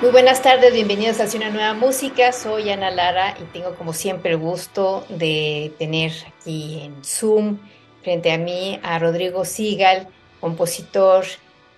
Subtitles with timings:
[0.00, 2.32] Muy buenas tardes, bienvenidos a una nueva música.
[2.32, 7.58] Soy Ana Lara y tengo como siempre el gusto de tener aquí en Zoom
[8.02, 10.08] frente a mí a Rodrigo Sigal,
[10.40, 11.26] compositor,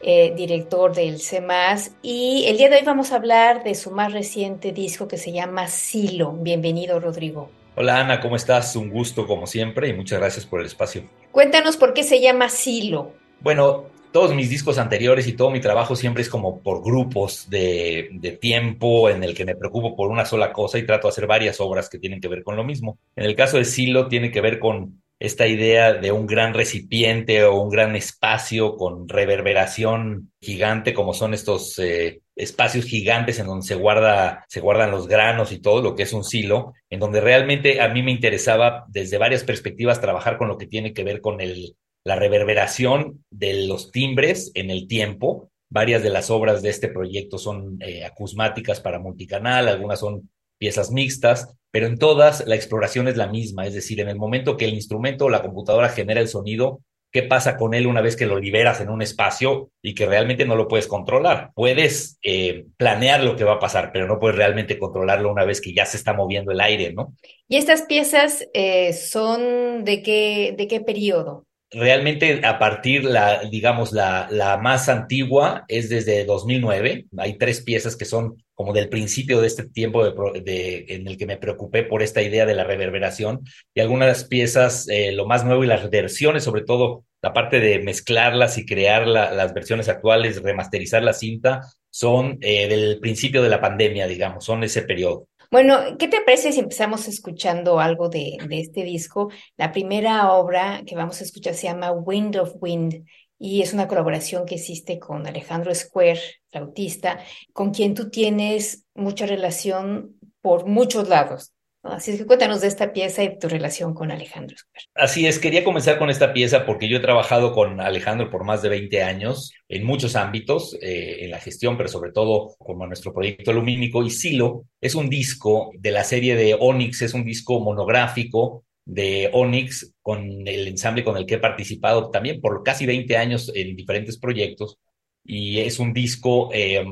[0.03, 1.97] eh, director del CEMAS.
[2.01, 5.33] Y el día de hoy vamos a hablar de su más reciente disco que se
[5.33, 6.31] llama Silo.
[6.31, 7.51] Bienvenido, Rodrigo.
[7.75, 8.77] Hola Ana, ¿cómo estás?
[8.77, 11.03] Un gusto como siempre y muchas gracias por el espacio.
[11.33, 13.15] Cuéntanos por qué se llama Silo.
[13.41, 18.39] Bueno, todos mis discos anteriores y todo mi trabajo siempre es como por grupos de,
[18.41, 21.61] tiempo en el que me preocupo por una sola cosa y trato de hacer varias
[21.61, 22.99] obras que tienen que ver con lo mismo.
[23.17, 27.45] En el caso de Silo tiene que ver con esta idea de un gran recipiente
[27.45, 33.65] o un gran espacio con reverberación gigante como son estos eh, espacios gigantes en donde
[33.65, 37.21] se guarda se guardan los granos y todo lo que es un silo en donde
[37.21, 41.21] realmente a mí me interesaba desde varias perspectivas trabajar con lo que tiene que ver
[41.21, 45.51] con el la reverberación de los timbres en el tiempo.
[45.71, 50.29] Varias de las obras de este proyecto son eh, acusmáticas para multicanal, algunas son
[50.59, 54.57] piezas mixtas, pero en todas la exploración es la misma, es decir, en el momento
[54.57, 58.15] que el instrumento o la computadora genera el sonido, ¿qué pasa con él una vez
[58.17, 61.51] que lo liberas en un espacio y que realmente no lo puedes controlar?
[61.55, 65.61] Puedes eh, planear lo que va a pasar, pero no puedes realmente controlarlo una vez
[65.61, 67.15] que ya se está moviendo el aire, ¿no?
[67.49, 71.47] ¿Y estas piezas eh, son de qué, de qué periodo?
[71.73, 77.07] Realmente a partir, la, digamos, la, la, más antigua es desde 2009.
[77.19, 81.27] Hay tres piezas que son como del principio de este tiempo de, en el que
[81.27, 83.41] me preocupé por esta idea de la reverberación
[83.75, 87.79] y algunas piezas, eh, lo más nuevo y las versiones, sobre todo la parte de
[87.79, 93.61] mezclarlas y crear las versiones actuales, remasterizar la cinta, son eh, del principio de la
[93.61, 95.29] pandemia, digamos, son ese periodo.
[95.53, 99.31] Bueno, ¿qué te parece si empezamos escuchando algo de, de, este disco?
[99.59, 103.05] La primera obra que vamos a escuchar se llama Wind of Wind
[103.39, 107.21] y es una colaboración que hiciste con Alejandro Square, flautista,
[107.53, 111.53] con quien tú tienes mucha relación por muchos lados.
[111.83, 114.57] Así es que cuéntanos de esta pieza y tu relación con Alejandro.
[114.95, 118.63] Así es, quería comenzar con esta pieza porque yo he trabajado con Alejandro por más
[118.63, 123.13] de 20 años en muchos ámbitos, eh, en la gestión, pero sobre todo como nuestro
[123.13, 124.05] proyecto lumínico.
[124.05, 129.31] Y Silo es un disco de la serie de Onyx, es un disco monográfico de
[129.33, 133.75] Onyx con el ensamble con el que he participado también por casi 20 años en
[133.75, 134.79] diferentes proyectos.
[135.25, 136.85] Y es un disco eh,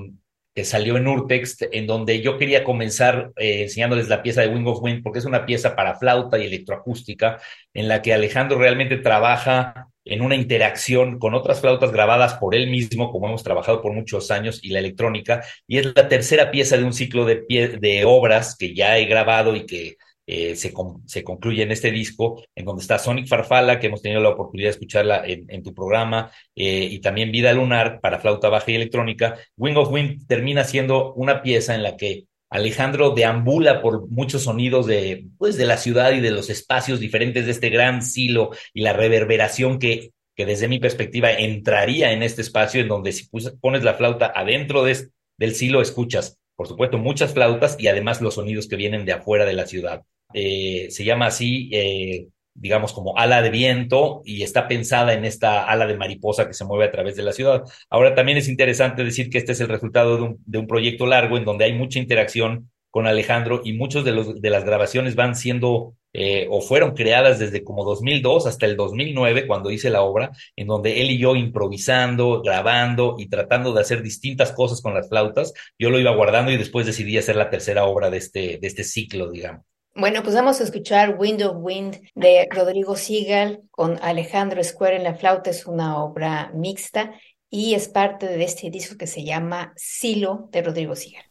[0.55, 4.67] que salió en Urtext, en donde yo quería comenzar eh, enseñándoles la pieza de Wing
[4.67, 7.41] of Wind, porque es una pieza para flauta y electroacústica,
[7.73, 12.69] en la que Alejandro realmente trabaja en una interacción con otras flautas grabadas por él
[12.69, 16.77] mismo, como hemos trabajado por muchos años, y la electrónica, y es la tercera pieza
[16.77, 17.45] de un ciclo de,
[17.81, 19.97] de obras que ya he grabado y que
[20.33, 20.73] eh, se,
[21.07, 24.69] se, concluye en este disco, en donde está Sonic Farfala, que hemos tenido la oportunidad
[24.69, 29.39] de escucharla en, tu programa, eh, y también Vida Lunar para flauta baja y electrónica.
[29.57, 34.87] Wing of Wind termina siendo una pieza en la que Alejandro deambula por muchos sonidos
[34.87, 38.83] de, pues, de la ciudad y de los espacios diferentes de este gran silo y
[38.83, 43.29] la reverberación que, que desde mi perspectiva entraría en este espacio en donde si
[43.61, 45.09] pones la flauta adentro de,
[45.39, 49.45] del silo escuchas, por supuesto, muchas flautas y además los sonidos que vienen de afuera
[49.45, 50.05] de la ciudad.
[50.35, 55.65] Eh, se llama así, eh, digamos, como ala de viento y está pensada en esta
[55.65, 57.63] ala de mariposa que se mueve a través de la ciudad.
[57.89, 61.45] Ahora también es interesante decir que este es el resultado de un, proyecto largo en
[61.45, 65.95] donde hay mucha interacción con Alejandro y muchos de, los, de las grabaciones van siendo
[66.13, 70.67] eh, o fueron creadas desde como 2002 hasta el 2009 cuando hice la obra, en
[70.67, 75.53] donde él y yo improvisando, grabando y tratando de hacer distintas cosas con las flautas,
[75.79, 78.83] yo lo iba guardando y después decidí hacer la tercera obra de este, de este
[78.85, 79.65] ciclo, digamos.
[79.95, 85.05] Bueno, pues vamos a escuchar Wind of Wind de Rodrigo Sigal con Alejandro Square en
[85.05, 85.51] la flauta.
[85.51, 87.13] Es una obra mixta
[87.51, 91.25] y es parte de este disco que se llama Silo de Rodrigo Sigal.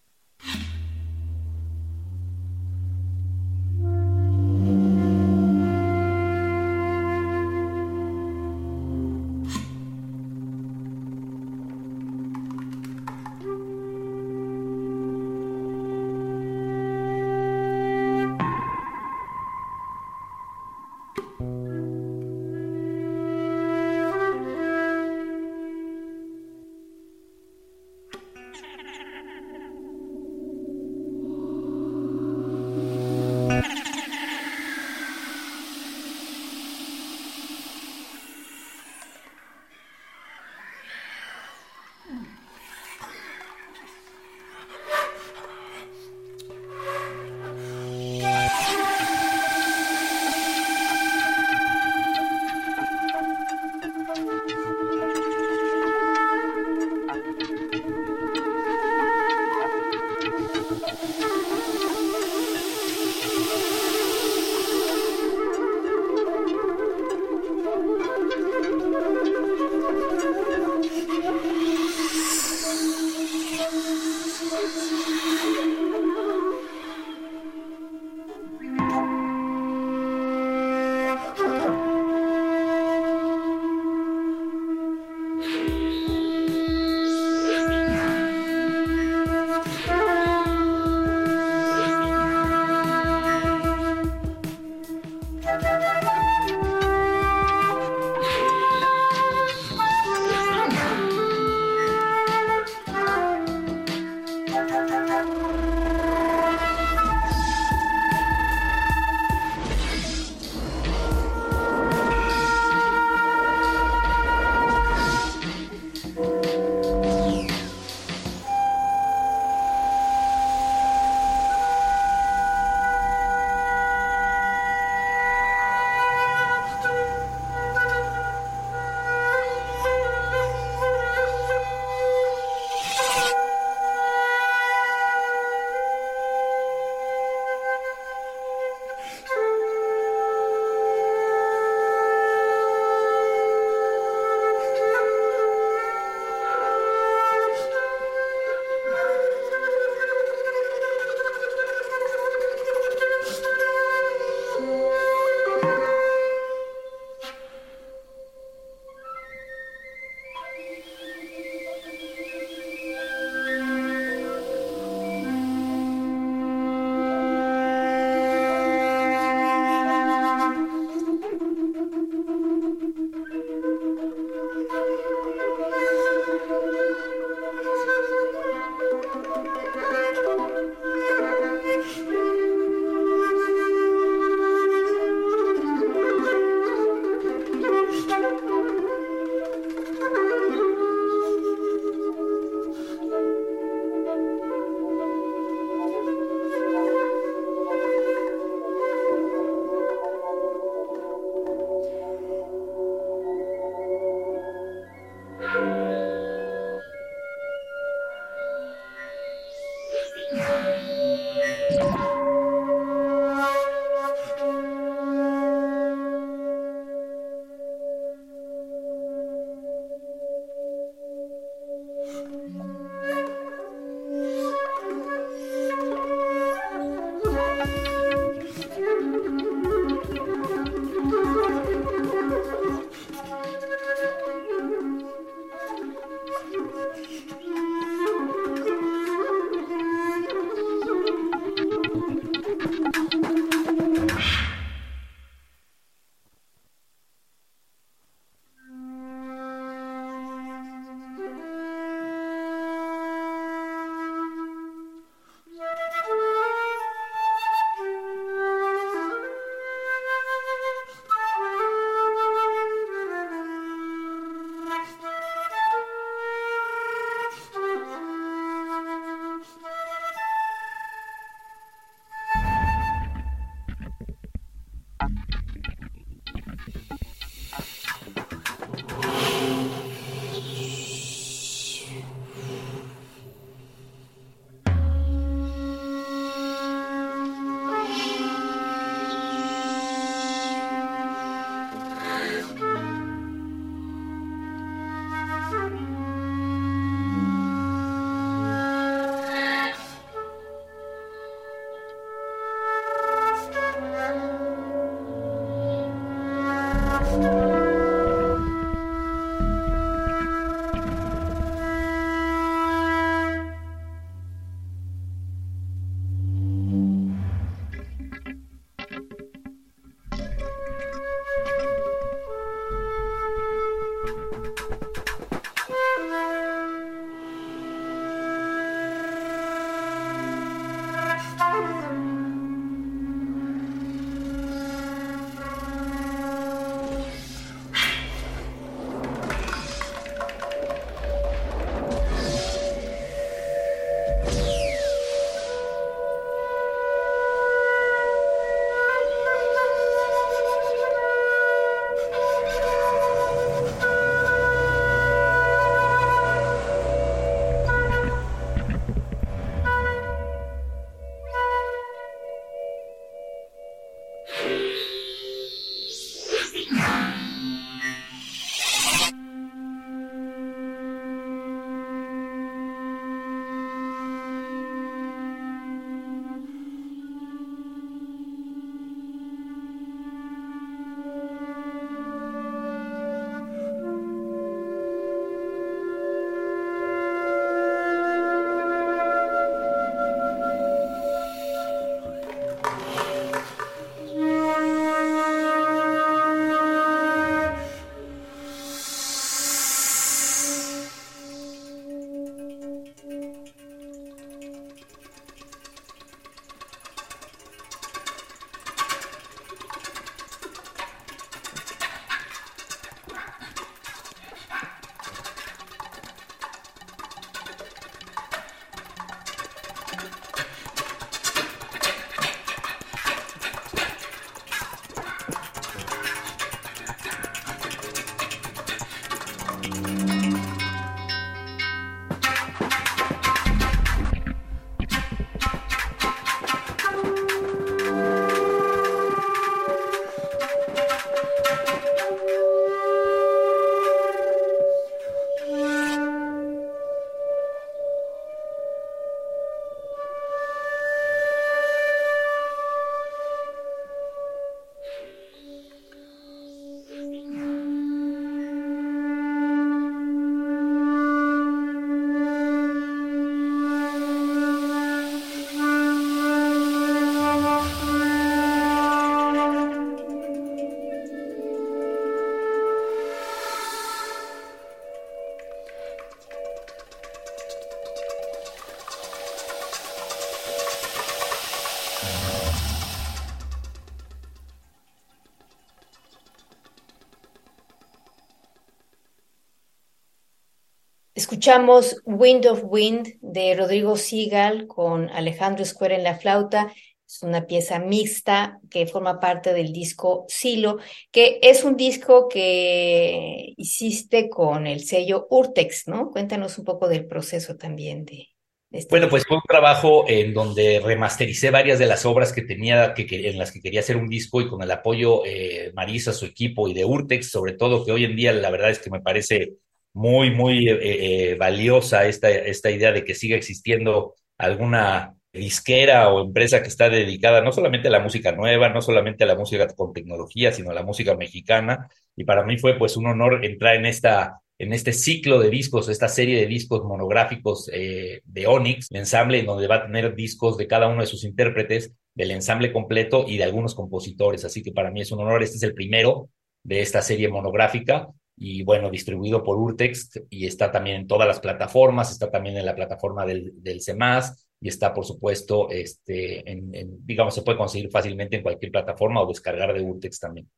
[491.40, 496.74] Escuchamos Wind of Wind de Rodrigo Sigal con Alejandro Escuera en la flauta.
[497.08, 500.80] Es una pieza mixta que forma parte del disco Silo,
[501.12, 506.12] que es un disco que hiciste con el sello Urtex, ¿no?
[506.12, 508.28] Cuéntanos un poco del proceso también de,
[508.70, 512.94] este bueno, pues fue un trabajo en donde remastericé varias de las obras que tenía,
[512.94, 516.26] que, en las que quería hacer un disco y con el apoyo eh, Marisa, su
[516.26, 519.00] equipo y de Urtex, sobre todo, que hoy en día la verdad es que me
[519.00, 519.54] parece
[519.94, 526.24] muy, muy eh, eh, valiosa esta, esta idea de que siga existiendo alguna disquera o
[526.24, 529.68] empresa que está dedicada no solamente a la música nueva, no solamente a la música
[529.76, 531.88] con tecnología, sino a la música mexicana.
[532.16, 535.88] Y para mí fue pues un honor entrar en esta en este ciclo de discos,
[535.88, 540.58] esta serie de discos monográficos eh, de Onyx, ensamble en donde va a tener discos
[540.58, 544.44] de cada uno de sus intérpretes, del ensamble completo y de algunos compositores.
[544.44, 545.44] Así que para mí es un honor.
[545.44, 546.30] Este es el primero
[546.64, 548.10] de esta serie monográfica
[548.42, 552.66] y bueno, distribuido por Urtext y está también en todas las plataformas, está también en
[552.66, 557.92] la plataforma del, del CEMAS y está por supuesto, este, en, digamos, se puede conseguir
[557.92, 560.50] fácilmente en cualquier plataforma o descargar de Urtext también.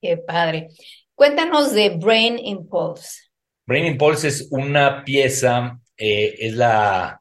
[0.00, 0.68] Qué padre.
[1.16, 3.22] Cuéntanos de Brain Impulse.
[3.66, 7.20] Brain Impulse es una pieza, eh, es la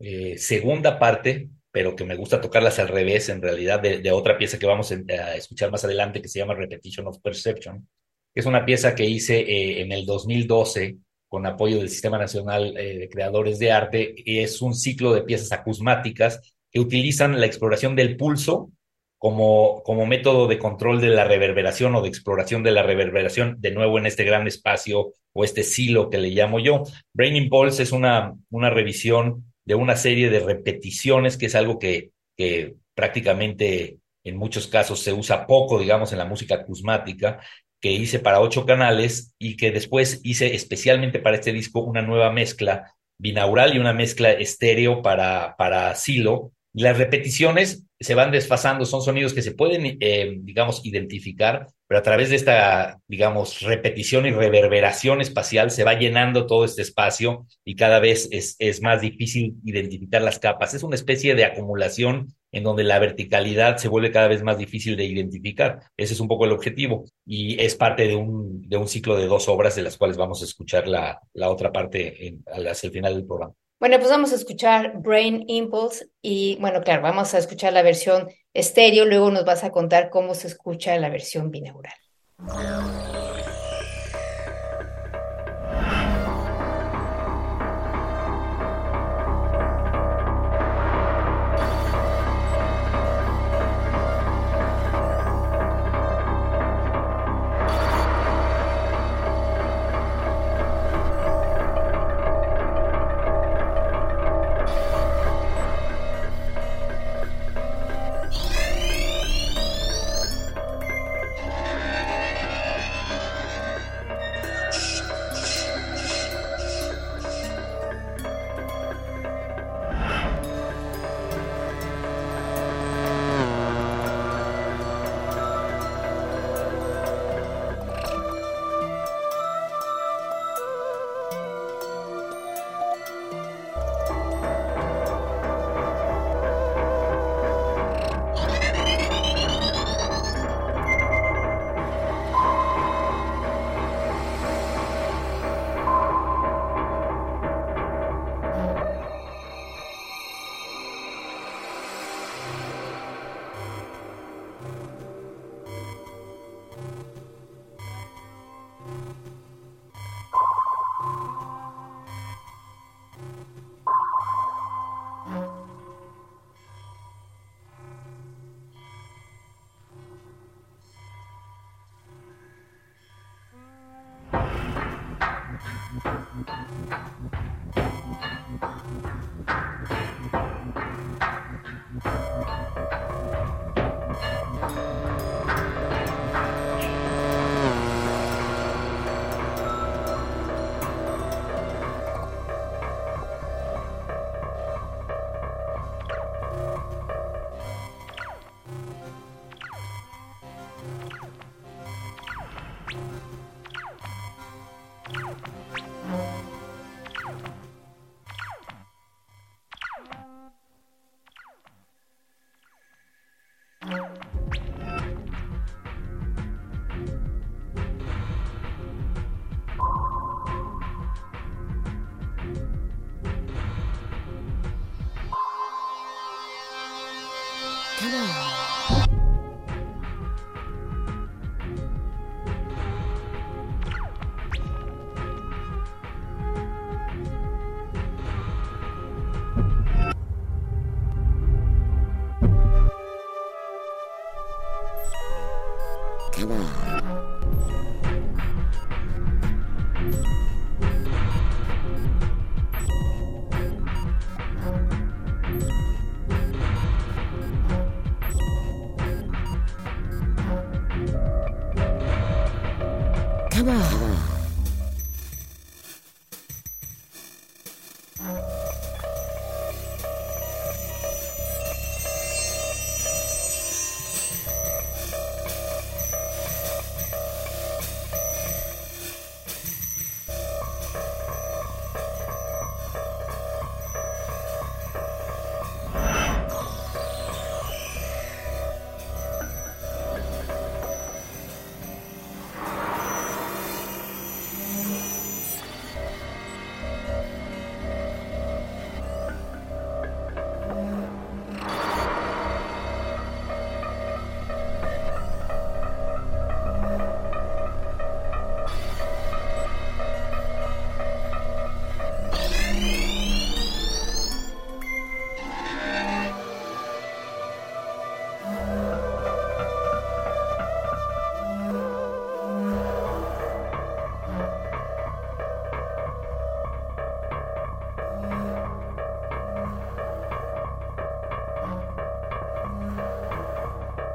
[0.00, 4.38] eh, segunda parte, pero que me gusta tocarlas al revés, en realidad, de, de otra
[4.38, 7.86] pieza que vamos a escuchar más adelante que se llama Repetition of Perception
[8.34, 10.96] es una pieza que hice eh, en el 2012
[11.28, 14.14] con apoyo del Sistema Nacional eh, de Creadores de Arte.
[14.16, 18.70] Y es un ciclo de piezas acusmáticas que utilizan la exploración del pulso
[19.18, 23.70] como, como método de control de la reverberación o de exploración de la reverberación, de
[23.70, 26.82] nuevo en este gran espacio o este silo que le llamo yo.
[27.12, 32.10] Brain Impulse es una, una revisión de una serie de repeticiones, que es algo que,
[32.36, 37.40] que prácticamente en muchos casos se usa poco, digamos, en la música acusmática,
[37.84, 42.32] que hice para ocho canales y que después hice especialmente para este disco una nueva
[42.32, 46.52] mezcla binaural y una mezcla estéreo para, para silo.
[46.74, 52.02] Las repeticiones se van desfasando, son sonidos que se pueden, eh, digamos, identificar, pero a
[52.02, 57.76] través de esta, digamos, repetición y reverberación espacial se va llenando todo este espacio y
[57.76, 60.74] cada vez es, es más difícil identificar las capas.
[60.74, 64.96] Es una especie de acumulación en donde la verticalidad se vuelve cada vez más difícil
[64.96, 65.80] de identificar.
[65.96, 69.26] Ese es un poco el objetivo y es parte de un, de un ciclo de
[69.28, 72.92] dos obras de las cuales vamos a escuchar la, la otra parte en, hacia el
[72.92, 73.54] final del programa.
[73.80, 78.28] Bueno, pues vamos a escuchar Brain Impulse y bueno, claro, vamos a escuchar la versión
[78.52, 81.92] estéreo, luego nos vas a contar cómo se escucha la versión binaural.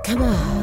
[0.09, 0.58] Come on.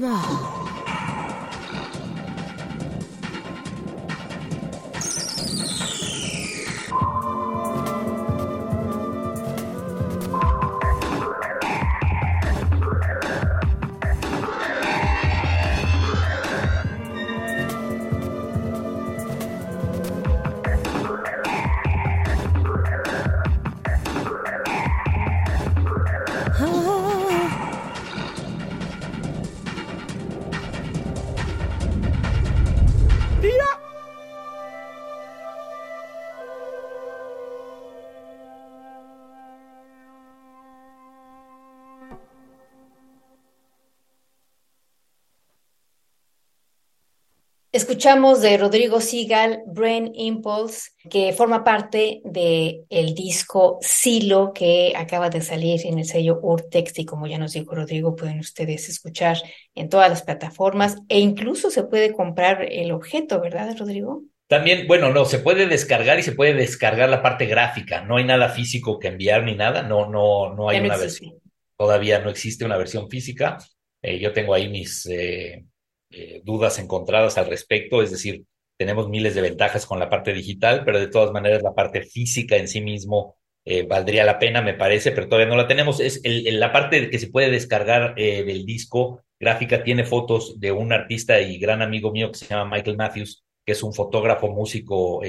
[0.00, 0.37] Anna.
[47.78, 55.30] Escuchamos de Rodrigo Sigal, Brain Impulse, que forma parte del el disco Silo que acaba
[55.30, 59.36] de salir en el sello Urtext y como ya nos dijo Rodrigo, pueden ustedes escuchar
[59.76, 64.24] en todas las plataformas e incluso se puede comprar el objeto, ¿verdad, Rodrigo?
[64.48, 68.02] También, bueno, no, se puede descargar y se puede descargar la parte gráfica.
[68.02, 69.84] No hay nada físico que enviar ni nada.
[69.84, 71.34] No, no, no hay una versión.
[71.76, 73.56] Todavía no existe una versión física.
[74.02, 75.64] Eh, yo tengo ahí mis eh,
[76.10, 78.44] eh, dudas encontradas al respecto, es decir,
[78.78, 82.56] tenemos miles de ventajas con la parte digital, pero de todas maneras la parte física
[82.56, 86.00] en sí mismo eh, valdría la pena, me parece, pero todavía no la tenemos.
[86.00, 90.92] Es la parte que se puede descargar eh, del disco gráfica tiene fotos de un
[90.92, 95.20] artista y gran amigo mío que se llama Michael Matthews, que es un fotógrafo músico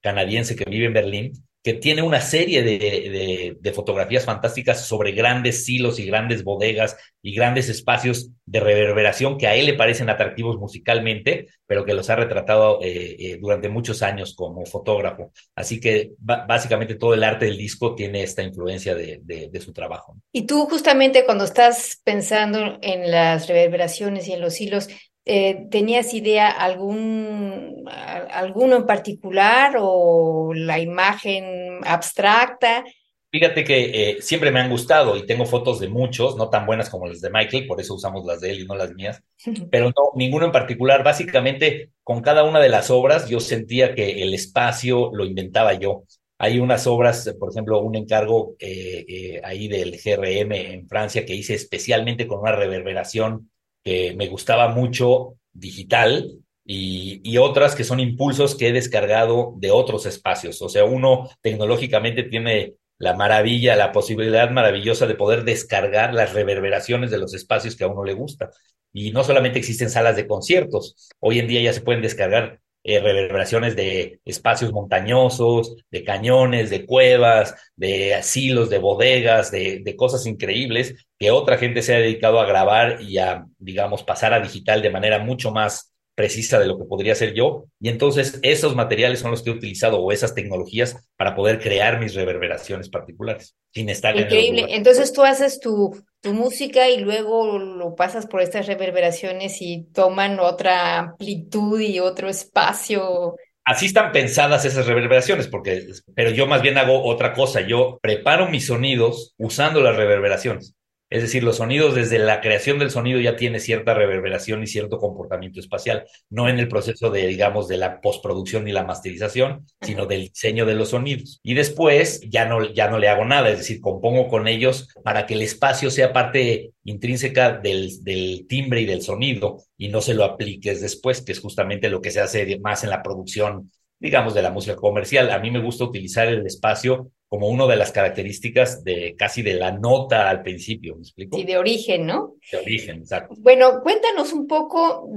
[0.00, 5.64] canadiense que vive en Berlín que tiene una serie de, de, fotografías fantásticas sobre grandes
[5.64, 10.58] silos y grandes bodegas y grandes espacios de reverberación que a él le parecen atractivos
[10.58, 15.32] musicalmente, pero que los ha retratado eh, eh, durante muchos años como fotógrafo.
[15.54, 20.16] Así que básicamente todo el arte del disco tiene esta influencia de, de su trabajo.
[20.32, 24.88] Y tú justamente cuando estás pensando en las reverberaciones y en los hilos,
[25.32, 32.84] eh, ¿tenías idea algún, alguno en particular o la imagen abstracta?
[33.30, 36.90] Fíjate que eh, siempre me han gustado y tengo fotos de muchos, no tan buenas
[36.90, 39.22] como las de Michael, por eso usamos las de él y no las mías,
[39.70, 41.04] pero no, ninguno en particular.
[41.04, 46.02] Básicamente, con cada una de las obras yo sentía que el espacio lo inventaba yo.
[46.38, 51.54] Hay unas obras, por ejemplo, un encargo eh, ahí del GRM en Francia que hice
[51.54, 53.48] especialmente con una reverberación
[53.84, 56.30] que me gustaba mucho digital
[56.64, 60.62] y, otras que son impulsos que he descargado de otros espacios.
[60.62, 67.10] O sea, uno tecnológicamente tiene la maravilla, la posibilidad maravillosa de poder descargar las reverberaciones
[67.10, 68.50] de los espacios que a uno le gusta.
[68.92, 73.00] Y no solamente existen salas de conciertos, hoy en día ya se pueden descargar eh,
[73.00, 80.26] reverberaciones de espacios montañosos, de cañones, de cuevas, de asilos, de bodegas, de, de, cosas
[80.26, 84.80] increíbles que otra gente se ha dedicado a grabar y a, digamos, pasar a digital
[84.80, 87.64] de manera mucho más precisa de lo que podría ser yo.
[87.80, 91.98] Y entonces esos materiales son los que he utilizado o esas tecnologías para poder crear
[91.98, 94.66] mis reverberaciones particulares sin estar Increíble.
[94.68, 100.38] entonces tú haces tu, tu música y luego lo pasas por estas reverberaciones y toman
[100.38, 103.36] otra amplitud y otro espacio.
[103.64, 107.60] Así están pensadas esas reverberaciones, porque, pero yo más bien hago otra cosa.
[107.60, 110.74] Yo preparo mis sonidos usando las reverberaciones.
[111.10, 114.98] Es decir, los sonidos desde la creación del sonido ya tiene cierta reverberación y cierto
[114.98, 120.06] comportamiento espacial, no en el proceso de, digamos, de la postproducción y la masterización, sino
[120.06, 121.40] del diseño de los sonidos.
[121.42, 125.26] Y después ya no, ya no le hago nada, es decir, compongo con ellos para
[125.26, 130.14] que el espacio sea parte intrínseca del, del timbre y del sonido y no se
[130.14, 134.34] lo apliques después, que es justamente lo que se hace más en la producción digamos,
[134.34, 135.30] de la música comercial.
[135.30, 139.54] A mí me gusta utilizar el espacio como una de las características de casi de
[139.54, 141.36] la nota al principio, ¿me explico?
[141.36, 142.34] Sí, de origen, ¿no?
[142.50, 143.36] De origen, exacto.
[143.38, 145.08] Bueno, cuéntanos un poco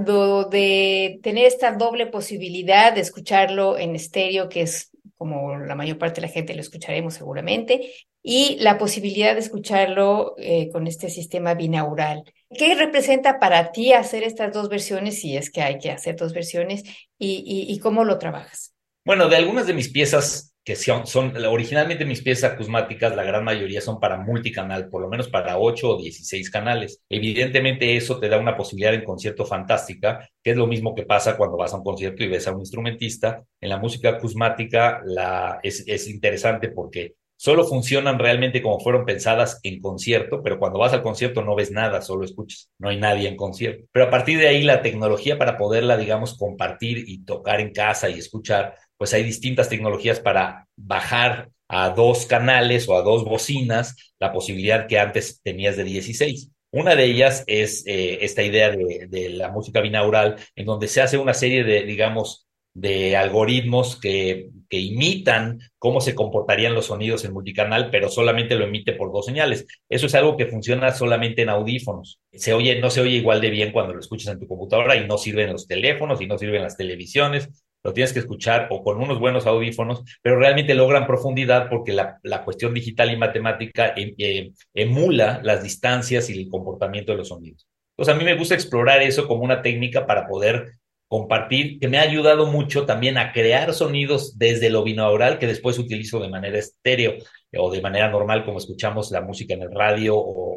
[0.52, 6.22] de tener esta doble posibilidad de escucharlo en estéreo, que es como la mayor parte
[6.22, 7.90] de la gente lo escucharemos seguramente,
[8.22, 12.24] y la posibilidad de escucharlo eh, con este sistema binaural.
[12.56, 16.34] ¿Qué representa para ti hacer estas dos versiones, si es que hay que hacer dos
[16.34, 16.84] versiones,
[17.18, 18.73] y, y cómo lo trabajas?
[19.06, 23.82] Bueno, de algunas de mis piezas que son, originalmente mis piezas acusmáticas, la gran mayoría
[23.82, 27.02] son para multicanal, por lo menos para 8 o 16 canales.
[27.10, 31.36] Evidentemente eso te da una posibilidad en concierto fantástica, que es lo mismo que pasa
[31.36, 33.44] cuando vas a un concierto y ves a un instrumentista.
[33.60, 39.60] En la música acusmática la, es, es interesante porque solo funcionan realmente como fueron pensadas
[39.64, 43.28] en concierto, pero cuando vas al concierto no ves nada, solo escuchas, no hay nadie
[43.28, 43.86] en concierto.
[43.92, 48.10] Pero a partir de ahí la tecnología para poderla, digamos, compartir y tocar en casa
[48.10, 54.14] y escuchar, pues hay distintas tecnologías para bajar a dos canales o a dos bocinas
[54.20, 56.50] la posibilidad que antes tenías de 16.
[56.72, 61.02] Una de ellas es eh, esta idea de, de, la música binaural, en donde se
[61.02, 67.24] hace una serie de, digamos, de algoritmos que, que, imitan cómo se comportarían los sonidos
[67.26, 69.66] en multicanal, pero solamente lo emite por dos señales.
[69.90, 72.20] Eso es algo que funciona solamente en audífonos.
[72.32, 75.08] Se oye, no se oye igual de bien cuando lo escuchas en tu computadora y
[75.08, 77.50] no sirven los teléfonos y no sirven las televisiones
[77.84, 82.44] lo tienes que escuchar o con unos buenos audífonos, pero realmente logran profundidad porque la,
[82.46, 87.68] cuestión digital y matemática em, eh, emula las distancias y el comportamiento de los sonidos.
[87.92, 90.78] Entonces a mí me gusta explorar eso como una técnica para poder
[91.14, 95.78] compartir, que me ha ayudado mucho también a crear sonidos desde lo binaural que después
[95.78, 97.14] utilizo de manera estéreo.
[97.58, 100.52] O de manera normal como escuchamos la música en el radio o,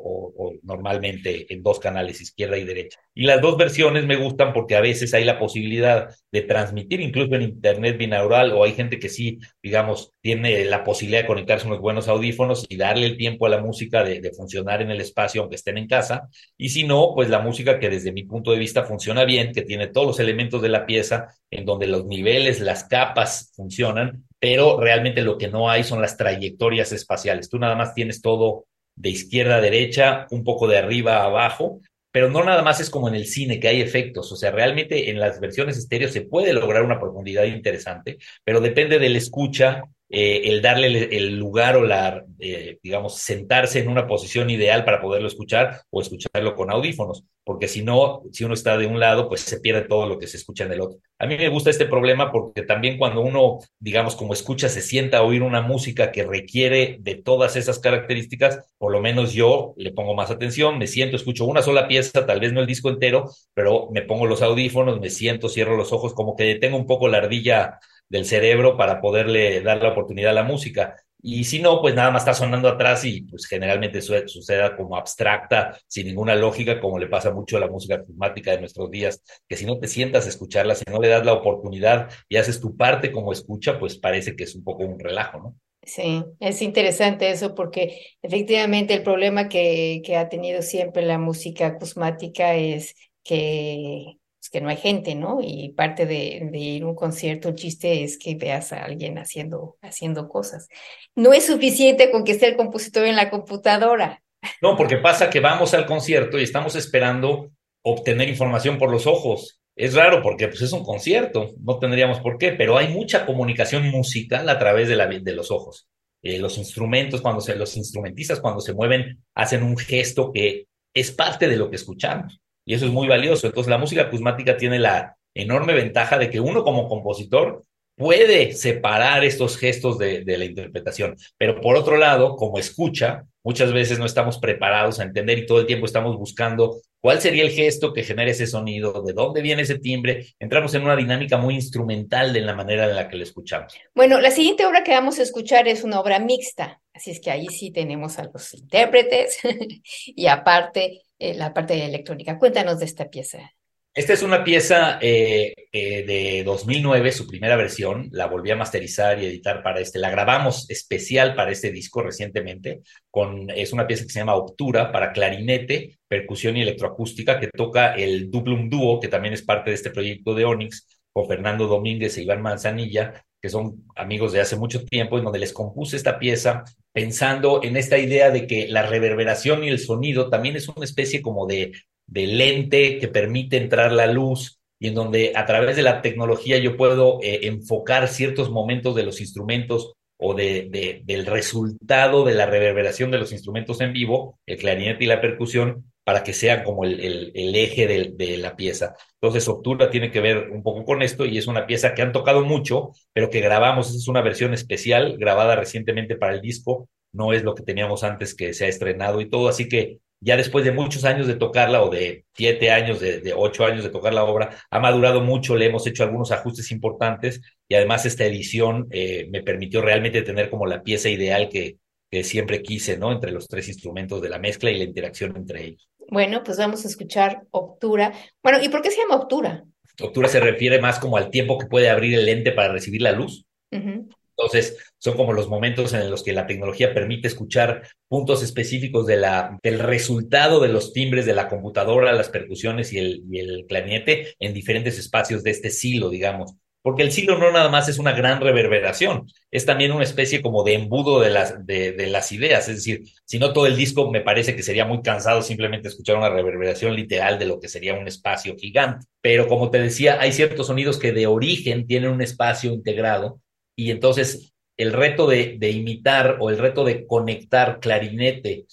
[0.63, 2.99] normalmente en dos canales, izquierda y derecha.
[3.15, 7.35] Y las dos versiones me gustan porque a veces hay la posibilidad de transmitir incluso
[7.35, 11.81] en internet binaural o hay gente que sí, digamos, tiene la posibilidad de conectarse unos
[11.81, 15.57] buenos audífonos y darle el tiempo a la música de funcionar en el espacio aunque
[15.57, 16.29] estén en casa.
[16.57, 19.63] Y si no, pues la música que desde mi punto de vista funciona bien, que
[19.63, 24.81] tiene todos los elementos de la pieza en donde los niveles, las capas funcionan, pero
[24.81, 27.49] realmente lo que no hay son las trayectorias espaciales.
[27.49, 31.81] Tú nada más tienes todo de izquierda a derecha, un poco de arriba a abajo,
[32.11, 34.33] pero no nada más es como en el cine, que hay efectos.
[34.33, 38.99] O sea, realmente en las versiones estéreo se puede lograr una profundidad interesante, pero depende
[38.99, 44.07] de la escucha eh, el darle el, lugar o la, eh, digamos, sentarse en una
[44.07, 48.79] posición ideal para poderlo escuchar o escucharlo con audífonos, porque si no, si uno está
[48.79, 50.99] de un lado, pues se pierde todo lo que se escucha en el otro.
[51.19, 55.23] A mí me gusta este problema porque también cuando uno, digamos, como escucha, se sienta
[55.23, 60.14] oír una música que requiere de todas esas características, por lo menos yo le pongo
[60.14, 63.88] más atención, me siento, escucho una sola pieza, tal vez no el disco entero, pero
[63.90, 67.19] me pongo los audífonos, me siento, cierro los ojos, como que detengo un poco la
[67.19, 70.97] ardilla del cerebro para poderle dar la oportunidad a la música.
[71.23, 75.77] Y si no, pues nada más está sonando atrás y pues generalmente suceda como abstracta,
[75.88, 79.57] sin ninguna lógica, como le pasa mucho a la música climática de nuestros días, que
[79.57, 82.77] si no te sientas a escucharla, si no le das la oportunidad y haces tu
[82.77, 85.57] parte como escucha, pues parece que es un poco un relajo, ¿no?
[85.83, 91.66] Sí, es interesante eso porque efectivamente el problema que, que ha tenido siempre la música
[91.66, 94.19] acusmática es que
[94.51, 95.39] que no hay gente, ¿no?
[95.43, 99.19] Y parte de, de, ir a un concierto, el chiste es que veas a alguien
[99.19, 100.69] haciendo, haciendo cosas.
[101.15, 104.23] No es suficiente con que esté el compositor en la computadora.
[104.61, 107.51] No, porque pasa que vamos al concierto y estamos esperando
[107.83, 109.61] obtener información por los ojos.
[109.75, 113.89] Es raro porque pues, es un concierto, no tendríamos por qué, pero hay mucha comunicación
[113.91, 115.89] musical a través de, la, de los ojos.
[116.23, 121.13] Eh, los instrumentos, cuando se, los instrumentistas cuando se mueven, hacen un gesto que es
[121.13, 123.46] parte de lo que escuchamos y eso es muy valioso.
[123.46, 127.62] Entonces, la música acusmática tiene la enorme ventaja de que uno como compositor
[127.94, 133.72] puede separar estos gestos de, de, la interpretación, pero por otro lado, como escucha, muchas
[133.72, 137.50] veces no estamos preparados a entender y todo el tiempo estamos buscando cuál sería el
[137.50, 140.26] gesto que genera ese sonido, de dónde viene ese timbre.
[140.38, 143.72] Entramos en una dinámica muy instrumental en la manera en la que lo escuchamos.
[143.94, 147.31] Bueno, la siguiente obra que vamos a escuchar es una obra mixta, así es que
[147.31, 149.38] ahí sí tenemos a los intérpretes
[150.07, 152.38] y aparte eh, la parte electrónica.
[152.38, 153.52] Cuéntanos de esta pieza.
[153.96, 158.11] Esta es una pieza eh, eh, de 2009, su primera versión.
[158.12, 159.98] La volví a masterizar y editar para este.
[159.98, 162.83] La grabamos especial para este disco recientemente.
[163.11, 167.94] Con, es una pieza que se llama Optura para clarinete, percusión y electroacústica que toca
[167.94, 172.18] el Dublum Duo, que también es parte de este proyecto de Onyx, con Fernando Domínguez
[172.18, 176.18] e Iván Manzanilla, que son amigos de hace mucho tiempo, en donde les compuse esta
[176.18, 180.85] pieza pensando en esta idea de que la reverberación y el sonido también es una
[180.85, 181.72] especie como de,
[182.07, 186.59] de lente que permite entrar la luz y en donde a través de la tecnología
[186.59, 192.35] yo puedo eh, enfocar ciertos momentos de los instrumentos o de, de, del resultado de
[192.35, 196.62] la reverberación de los instrumentos en vivo, el clarinete y la percusión, para que sean
[196.62, 198.95] como el, eje de, la pieza.
[199.21, 202.12] Entonces, Octura tiene que ver un poco con esto y es una pieza que han
[202.12, 203.92] tocado mucho, pero que grabamos.
[203.92, 206.88] Es una versión especial grabada recientemente para el disco.
[207.12, 209.49] No es lo que teníamos antes que se ha estrenado y todo.
[209.49, 213.64] Así que ya después de muchos años de tocarla o de siete años, de, ocho
[213.66, 215.57] años de tocar la obra, ha madurado mucho.
[215.57, 220.51] Le hemos hecho algunos ajustes importantes y además esta edición eh, me permitió realmente tener
[220.51, 221.79] como la pieza ideal que
[222.23, 223.11] siempre quise, ¿no?
[223.12, 225.88] Entre los tres instrumentos de la mezcla y la interacción entre ellos.
[226.09, 228.12] Bueno, pues vamos a escuchar Obtura.
[228.42, 229.64] Bueno, ¿y por qué se llama Obtura?
[230.01, 233.12] Obtura se refiere más como al tiempo que puede abrir el lente para recibir la
[233.12, 233.45] luz.
[233.73, 234.09] Uh -huh.
[234.38, 239.16] Entonces, son como los momentos en los que la tecnología permite escuchar puntos específicos de
[239.16, 243.64] la, del resultado de los timbres de la computadora, las percusiones y el, y el
[243.66, 246.55] clarinete en diferentes espacios de este silo, digamos
[246.87, 250.62] porque el silo no nada más es una gran reverberación, es también una especie como
[250.62, 254.09] de embudo de las, de, de, las ideas, es decir, si no todo el disco
[254.12, 257.94] me parece que sería muy cansado simplemente escuchar una reverberación literal de lo que sería
[257.94, 262.22] un espacio gigante, pero como te decía, hay ciertos sonidos que de origen tienen un
[262.22, 263.40] espacio integrado
[263.75, 268.66] y entonces el reto de, de imitar o el reto de conectar clarinete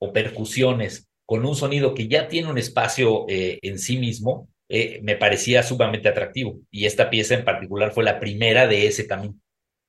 [0.00, 5.00] o percusiones con un sonido que ya tiene un espacio eh, en sí mismo, eh,
[5.02, 6.60] me parecía sumamente atractivo.
[6.70, 9.34] Y esta pieza en particular fue la primera de ese camino.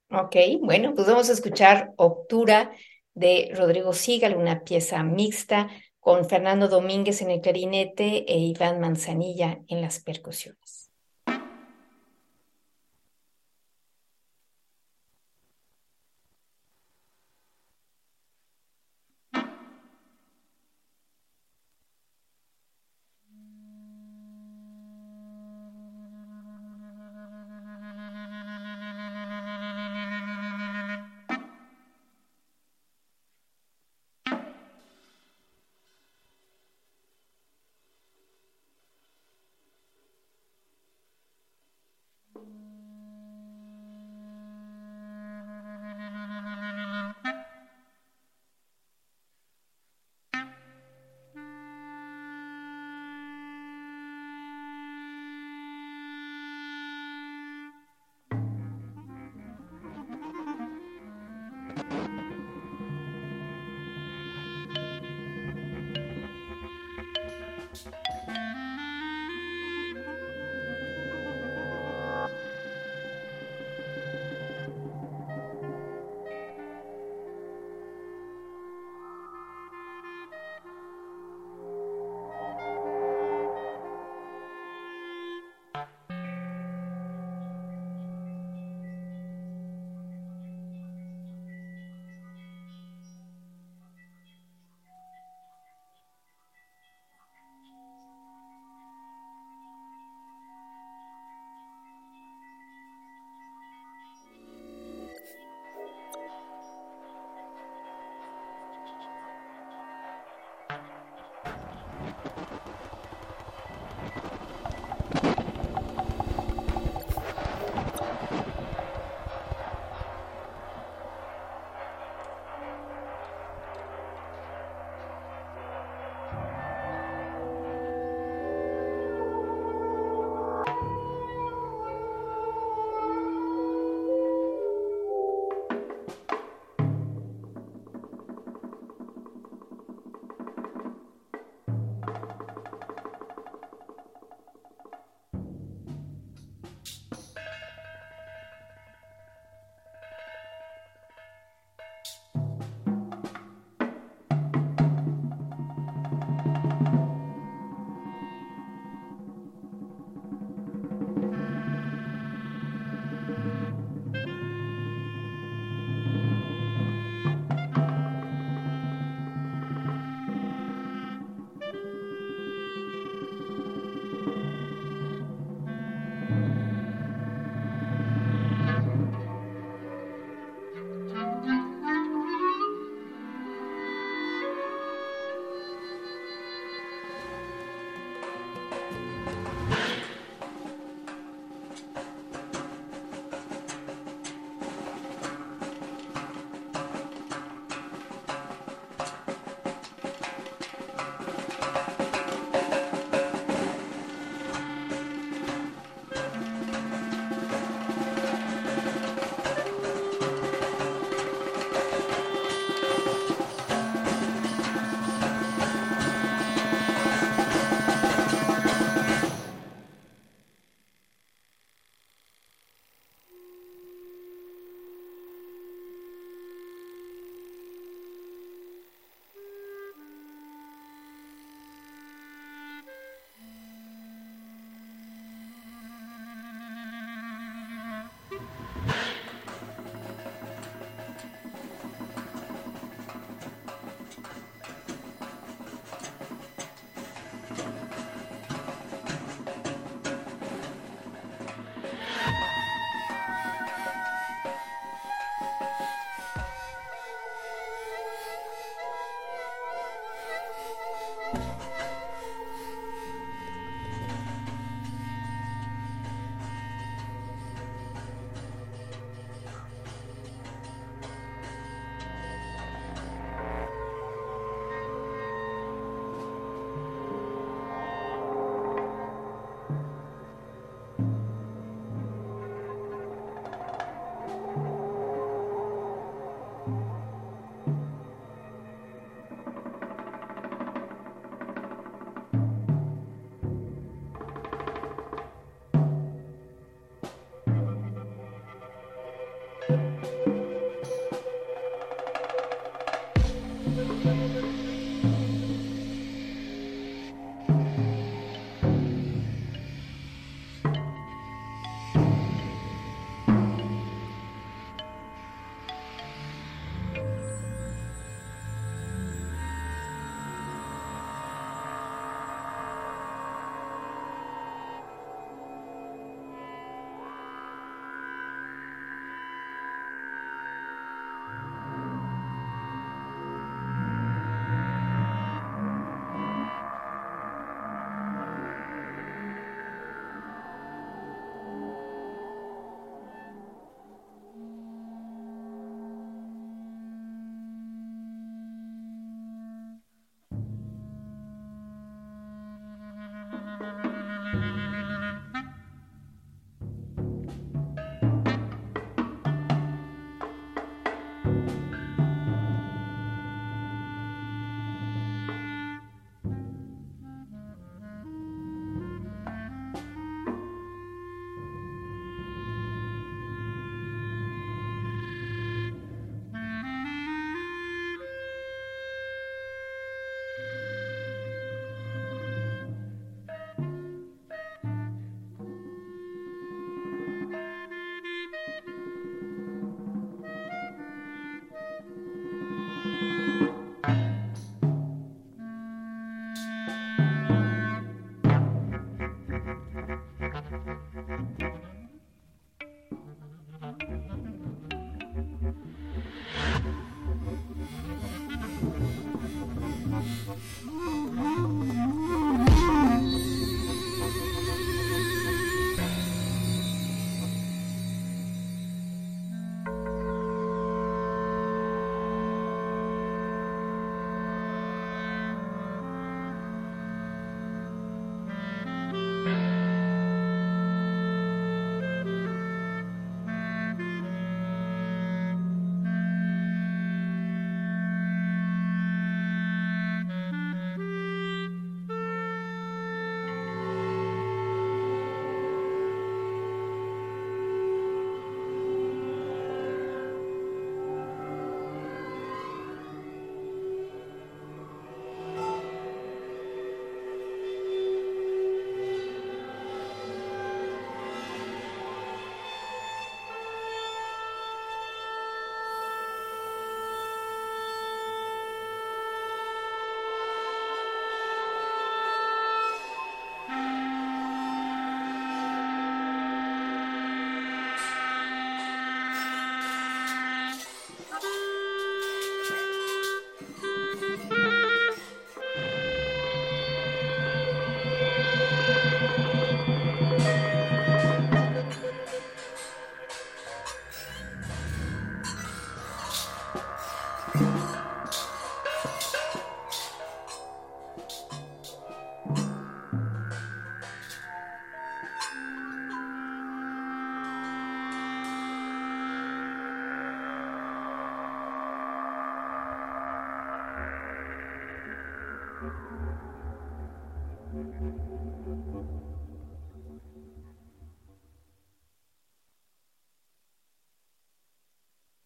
[0.10, 2.72] Ok, bueno, pues vamos a escuchar Octura
[3.13, 9.60] de Rodrigo Sigal, una pieza mixta con Fernando Domínguez en el clarinete e Iván Manzanilla
[9.67, 10.81] en las percusiones.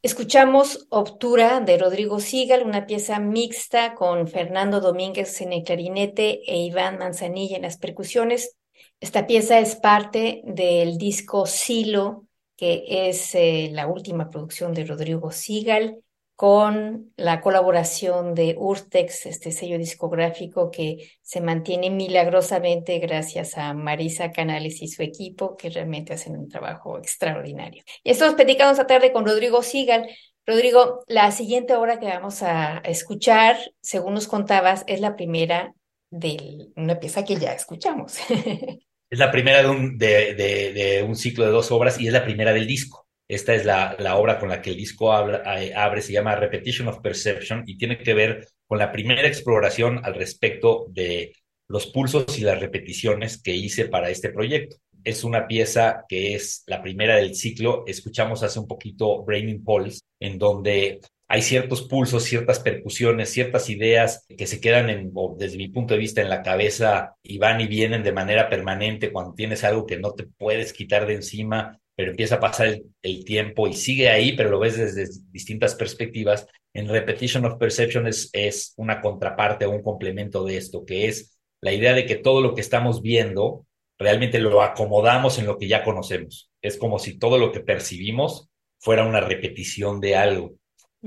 [0.05, 6.57] Escuchamos Obtura de Rodrigo Sigal, una pieza mixta con Fernando Domínguez en el clarinete e
[6.57, 8.55] Iván Manzanilla en las percusiones.
[8.99, 15.31] Esta pieza es parte del disco Silo, que es eh, la última producción de Rodrigo
[15.31, 16.03] Sigal
[16.35, 24.31] con la colaboración de Urtex, este sello discográfico que se mantiene milagrosamente gracias a Marisa
[24.31, 27.83] Canales y su equipo, que realmente hacen un trabajo extraordinario.
[28.03, 30.09] Y estamos platicando esta tarde con Rodrigo Sigal.
[30.45, 35.73] Rodrigo, la siguiente obra que vamos a escuchar, según nos contabas, es la primera
[36.09, 38.17] de una pieza que ya escuchamos.
[39.07, 42.25] Es la primera de un, de, de un ciclo de dos obras y es la
[42.25, 43.04] primera del disco.
[43.27, 47.01] Esta es la, obra con la que el disco eh, abre, se llama Repetition of
[47.01, 51.33] Perception y tiene que ver con la primera exploración al respecto de
[51.67, 54.77] los pulsos y las repeticiones que hice para este proyecto.
[55.03, 57.83] Es una pieza que es la primera del ciclo.
[57.87, 64.25] Escuchamos hace un poquito Braining Pulse, en donde hay ciertos pulsos, ciertas percusiones, ciertas ideas
[64.37, 68.03] que se quedan, desde mi punto de vista, en la cabeza y van y vienen
[68.03, 72.35] de manera permanente cuando tienes algo que no te puedes quitar de encima pero empieza
[72.35, 76.45] a pasar el, tiempo y sigue ahí, pero lo ves desde distintas perspectivas.
[76.73, 81.37] En Repetition of Perception es, es una contraparte o un complemento de esto, que es
[81.61, 83.65] la idea de que todo lo que estamos viendo
[83.97, 86.51] realmente lo acomodamos en lo que ya conocemos.
[86.61, 90.55] Es como si todo lo que percibimos fuera una repetición de algo.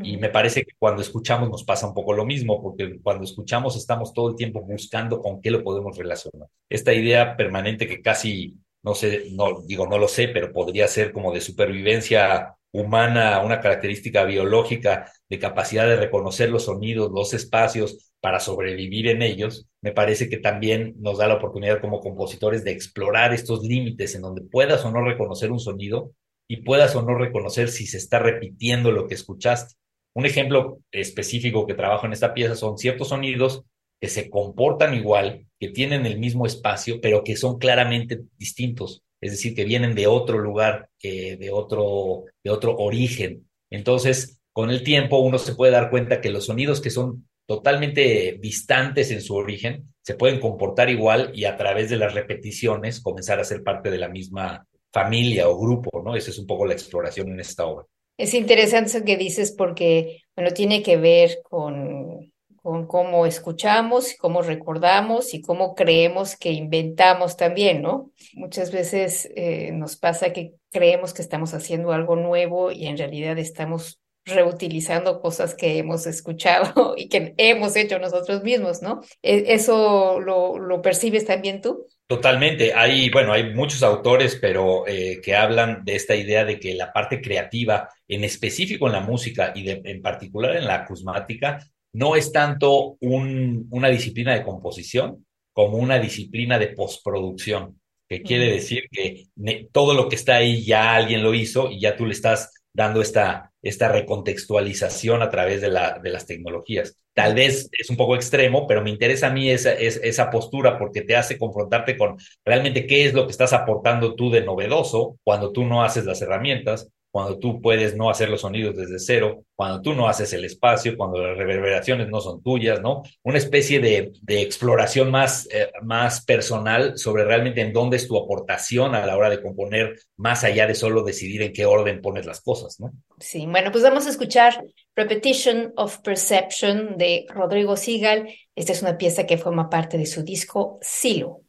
[0.00, 3.76] Y me parece que cuando escuchamos nos pasa un poco lo mismo, porque cuando escuchamos
[3.76, 6.48] estamos todo el tiempo buscando con qué lo podemos relacionar.
[6.68, 8.54] Esta idea permanente que casi
[8.88, 13.60] no sé, no digo, no lo sé, pero podría ser como de supervivencia humana, una
[13.60, 19.92] característica biológica de capacidad de reconocer los sonidos, los espacios para sobrevivir en ellos, me
[19.92, 24.40] parece que también nos da la oportunidad como compositores de explorar estos límites en donde
[24.40, 26.12] puedas o no reconocer un sonido
[26.48, 29.74] y puedas o no reconocer si se está repitiendo lo que escuchaste.
[30.14, 33.64] Un ejemplo específico que trabajo en esta pieza son ciertos sonidos
[34.00, 39.32] que se comportan igual, que tienen el mismo espacio, pero que son claramente distintos, es
[39.32, 43.48] decir, que vienen de otro lugar, de, otro, de otro origen.
[43.70, 48.38] Entonces, con el tiempo uno se puede dar cuenta que los sonidos que son totalmente
[48.40, 53.40] distantes en su origen se pueden comportar igual y a través de las repeticiones comenzar
[53.40, 56.14] a ser parte de la misma familia o grupo, ¿no?
[56.14, 57.86] Esa es un poco la exploración en esta obra.
[58.18, 62.32] Es interesante eso que dices porque, bueno, tiene que ver con
[62.62, 68.10] con cómo escuchamos, cómo recordamos y cómo creemos que inventamos también, ¿no?
[68.34, 73.38] Muchas veces eh, nos pasa que creemos que estamos haciendo algo nuevo y en realidad
[73.38, 79.00] estamos reutilizando cosas que hemos escuchado y que hemos hecho nosotros mismos, ¿no?
[79.22, 81.86] ¿E-, ¿Eso lo, lo percibes también tú?
[82.06, 82.72] Totalmente.
[82.74, 86.92] Hay, bueno, hay muchos autores, pero eh, que hablan de esta idea de que la
[86.92, 91.58] parte creativa, en específico en la música y de, en particular en la acusmática,
[91.98, 98.52] no es tanto un, una disciplina de composición como una disciplina de postproducción, que quiere
[98.52, 99.26] decir que
[99.72, 103.02] todo lo que está ahí ya alguien lo hizo y ya tú le estás dando
[103.02, 106.94] esta, esta recontextualización a través de, la, de las tecnologías.
[107.12, 111.02] Tal vez es un poco extremo, pero me interesa a mí esa, esa postura porque
[111.02, 115.50] te hace confrontarte con realmente qué es lo que estás aportando tú de novedoso cuando
[115.50, 119.80] tú no haces las herramientas cuando tú puedes no hacer los sonidos desde cero, cuando
[119.80, 123.02] tú no haces el espacio, cuando las reverberaciones no son tuyas, ¿no?
[123.22, 128.94] Una especie de, exploración más, eh, más personal sobre realmente en dónde es tu aportación
[128.94, 132.40] a la hora de componer, más allá de solo decidir en qué orden pones las
[132.40, 132.92] cosas, ¿no?
[133.18, 134.62] Sí, bueno, pues vamos a escuchar
[134.94, 138.28] Repetition of Perception de Rodrigo Sigal.
[138.54, 141.42] Esta es una pieza que forma parte de su disco Silo.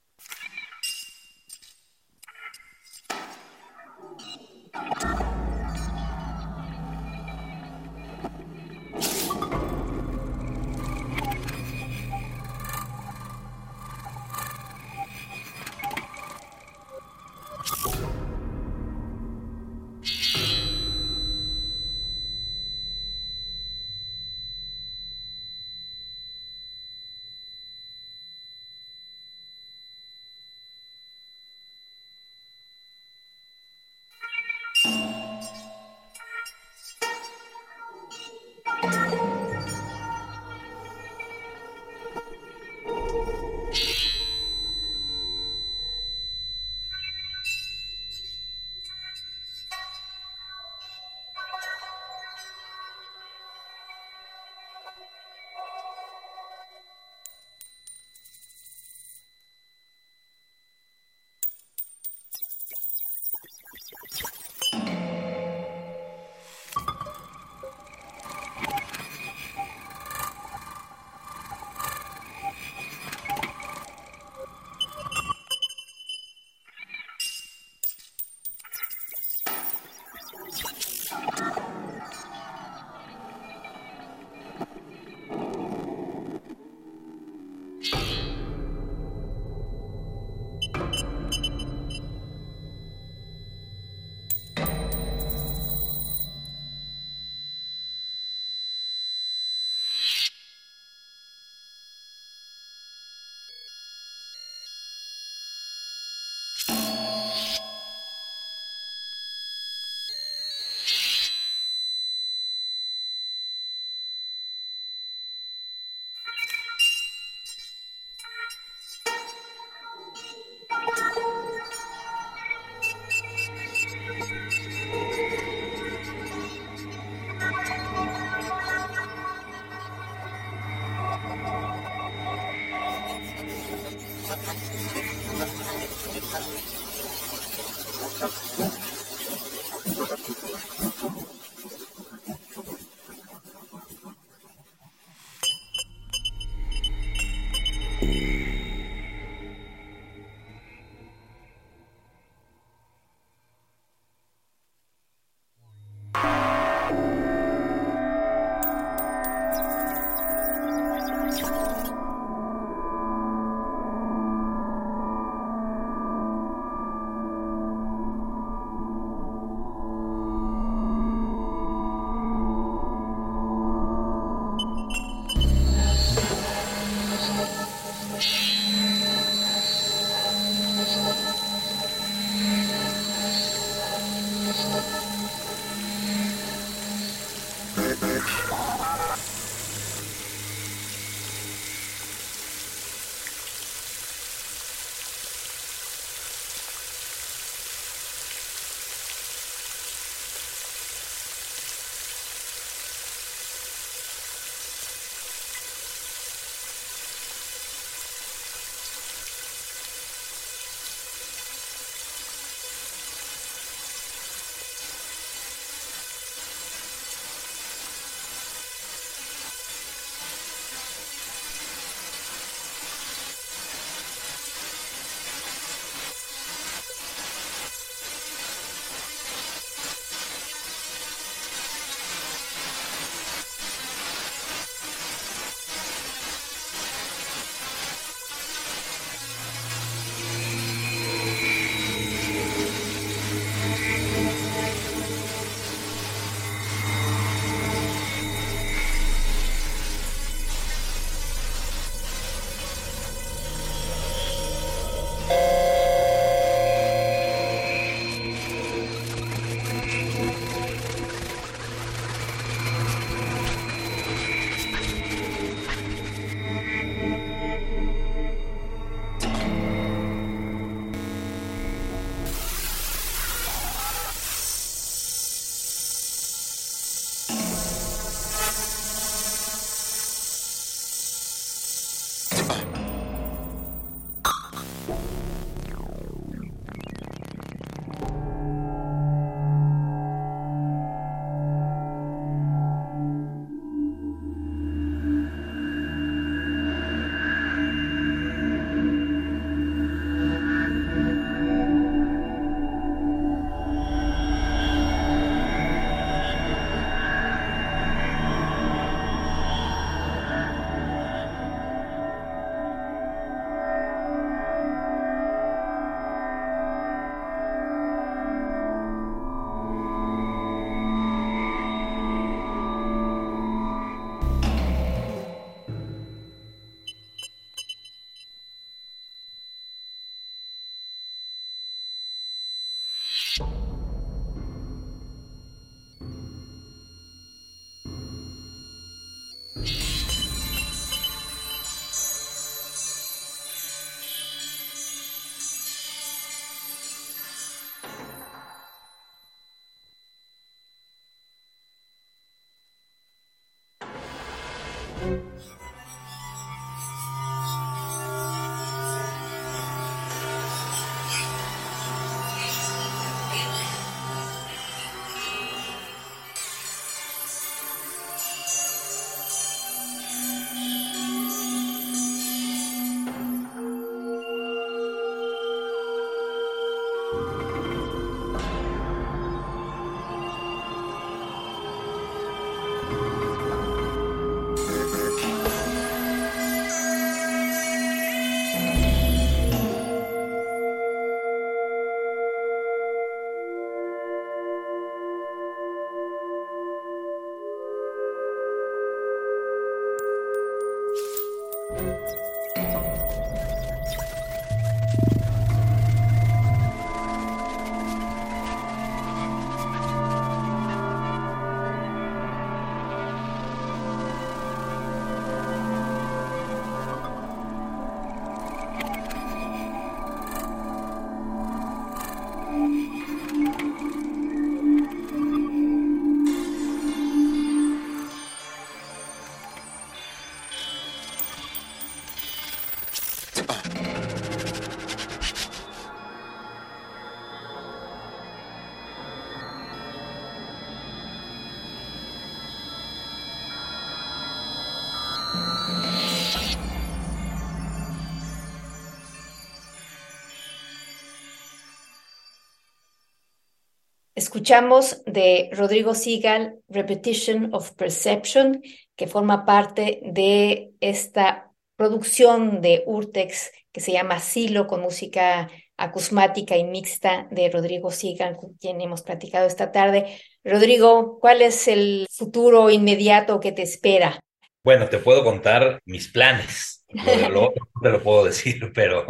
[454.30, 458.62] Escuchamos de Rodrigo Sigal, Repetition of Perception,
[458.96, 466.56] que forma parte de esta producción de Urtex que se llama Silo, con música acusmática
[466.58, 470.20] y mixta de Rodrigo Sigan, con quien hemos platicado esta tarde.
[470.44, 474.20] Rodrigo, ¿cuál es el futuro inmediato que te espera?
[474.64, 476.86] Bueno, te puedo contar mis planes.
[477.32, 479.08] Lo, otro te lo puedo decir, pero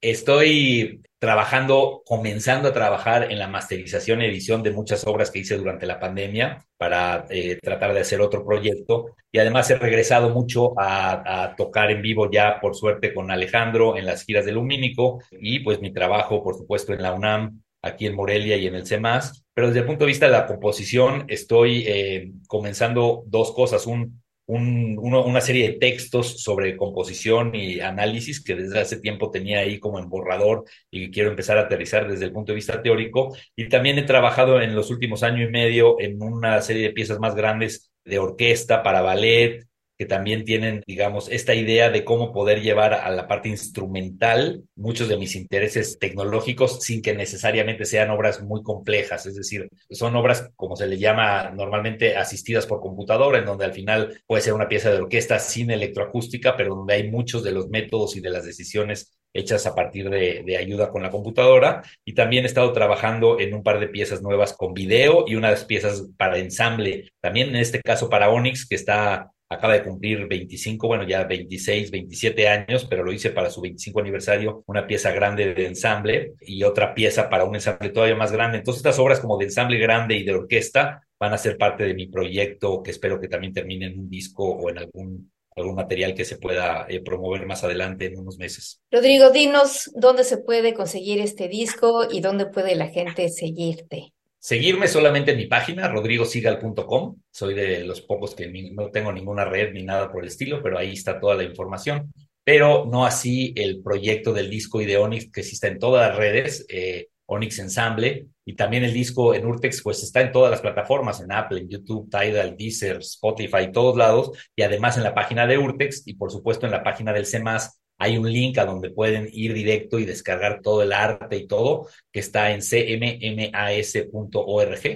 [0.00, 5.56] estoy trabajando, comenzando a trabajar en la masterización y edición de muchas obras que hice
[5.56, 9.16] durante la pandemia para eh, tratar de hacer otro proyecto.
[9.32, 14.06] Y además he regresado mucho a, tocar en vivo ya, por suerte, con Alejandro en
[14.06, 18.16] las giras de Lumínico y pues mi trabajo, por supuesto, en la UNAM, aquí en
[18.16, 19.44] Morelia y en el CEMAS.
[19.54, 23.86] Pero desde el punto de vista de la composición, estoy eh, comenzando dos cosas.
[23.86, 29.78] Un, una serie de textos sobre composición y análisis que desde hace tiempo tenía ahí
[29.78, 33.34] como en borrador y quiero empezar a aterrizar desde el punto de vista teórico.
[33.56, 37.18] Y también he trabajado en los últimos años y medio en una serie de piezas
[37.20, 39.64] más grandes de orquesta para ballet,
[39.98, 45.08] que también tienen, digamos, esta idea de cómo poder llevar a la parte instrumental muchos
[45.08, 50.50] de mis intereses tecnológicos sin que necesariamente sean obras muy complejas, es decir, son obras,
[50.56, 54.68] como se le llama normalmente, asistidas por computadora, en donde al final puede ser una
[54.68, 58.44] pieza de orquesta sin electroacústica, pero donde hay muchos de los métodos y de las
[58.44, 61.82] decisiones hechas a partir de, de, ayuda con la computadora.
[62.04, 65.64] Y también he estado trabajando en un par de piezas nuevas con video y unas
[65.64, 70.86] piezas para ensamble, también en este caso para Onyx, que está acaba de cumplir 25,
[70.86, 75.54] bueno, ya 26, 27 años, pero lo hice para su 25 aniversario, una pieza grande
[75.54, 78.58] de ensamble y otra pieza para un ensamble todavía más grande.
[78.58, 81.94] Entonces, estas obras como de ensamble grande y de orquesta van a ser parte de
[81.94, 86.14] mi proyecto, que espero que también termine en un disco o en algún algún material
[86.14, 88.80] que se pueda eh, promover más adelante en unos meses.
[88.90, 94.13] Rodrigo, dinos dónde se puede conseguir este disco y dónde puede la gente seguirte.
[94.44, 97.16] Seguirme solamente en mi página, rodrigosigal.com.
[97.30, 100.76] Soy de los pocos que no tengo ninguna red ni nada por el estilo, pero
[100.76, 102.12] ahí está toda la información.
[102.44, 106.10] Pero no así el proyecto del disco y de Onyx, que sí está en todas
[106.10, 110.50] las redes, eh, Onyx Ensemble, y también el disco en Urtex, pues está en todas
[110.50, 115.14] las plataformas, en Apple, en YouTube, Tidal, Deezer, Spotify, todos lados, y además en la
[115.14, 118.64] página de Urtex, y por supuesto en la página del CEMAS, hay un link a
[118.64, 124.30] donde pueden ir directo y descargar todo el arte y todo, que está en cmmas.org,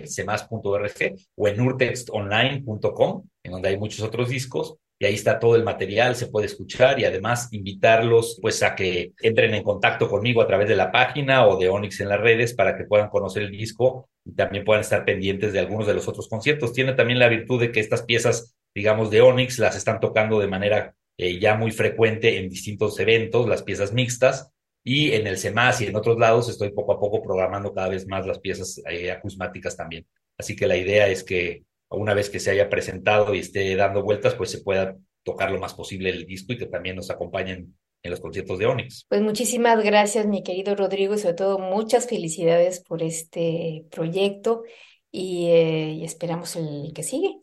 [0.04, 5.62] cmas.org, o en urtextonline.com, en donde hay muchos otros discos, y ahí está todo el
[5.62, 10.46] material, se puede escuchar y además invitarlos pues a que entren en contacto conmigo a
[10.48, 13.52] través de la página o de Onyx en las redes para que puedan conocer el
[13.52, 16.72] disco y también puedan estar pendientes de algunos de los otros conciertos.
[16.72, 20.48] Tiene también la virtud de que estas piezas, digamos, de Onyx las están tocando de
[20.48, 24.52] manera eh, ya muy frecuente en distintos eventos, las piezas mixtas,
[24.84, 28.06] y en el CEMAS y en otros lados estoy poco a poco programando cada vez
[28.06, 30.06] más las piezas eh, acusmáticas también.
[30.38, 34.02] Así que la idea es que una vez que se haya presentado y esté dando
[34.02, 37.76] vueltas, pues se pueda tocar lo más posible el disco y que también nos acompañen
[38.02, 39.06] en los conciertos de Onyx.
[39.08, 44.62] Pues muchísimas gracias, mi querido Rodrigo, y sobre todo muchas felicidades por este proyecto
[45.10, 47.40] y, eh, y esperamos el que sigue.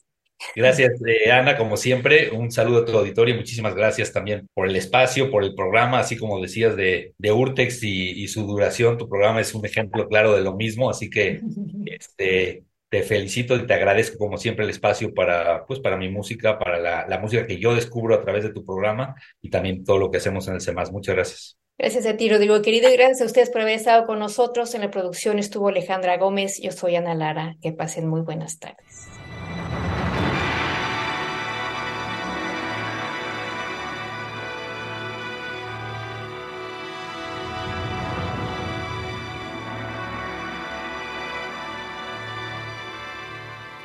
[0.55, 4.75] Gracias, eh, Ana, como siempre, un saludo a tu auditorio, muchísimas gracias también por el
[4.75, 9.07] espacio, por el programa, así como decías de, de Urtex y, y, su duración, tu
[9.09, 11.41] programa es un ejemplo claro de lo mismo, así que
[11.85, 16.57] este, te felicito y te agradezco como siempre el espacio para, pues, para mi música,
[16.57, 19.97] para la, la música que yo descubro a través de tu programa y también todo
[19.97, 20.91] lo que hacemos en el CEMAS.
[20.91, 21.57] Muchas gracias.
[21.77, 24.73] Gracias a ti, Rodrigo, querido, y gracias a ustedes por haber estado con nosotros.
[24.75, 28.84] En la producción estuvo Alejandra Gómez, yo soy Ana Lara, que pasen muy buenas tardes.